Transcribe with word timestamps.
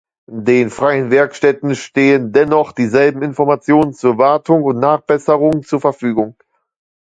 Den 0.43 0.71
freien 0.71 1.11
Werkstätten 1.11 1.75
stehen 1.75 2.31
dennoch 2.31 2.71
dieselben 2.71 3.21
Informationen 3.21 3.93
zu 3.93 4.17
Wartung 4.17 4.63
und 4.63 4.79
Nachbesserung 4.79 5.61
zur 5.61 5.79
Verfügung. 5.79 6.35